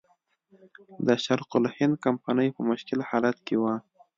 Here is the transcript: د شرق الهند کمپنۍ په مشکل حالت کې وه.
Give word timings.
د 1.07 1.09
شرق 1.23 1.49
الهند 1.59 1.95
کمپنۍ 2.05 2.49
په 2.55 2.61
مشکل 2.69 2.99
حالت 3.09 3.37
کې 3.47 3.55
وه. 3.61 3.73